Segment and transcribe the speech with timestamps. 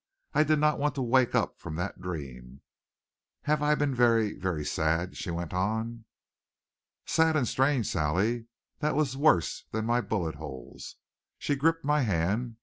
[0.33, 2.61] I did not want to wake up from that dream.
[3.43, 6.05] "Have I been very very sad?" she went on.
[7.05, 8.47] "Sad and strange, Sally.
[8.79, 10.95] That was worse than my bullet holes."
[11.37, 12.55] She gripped my hand.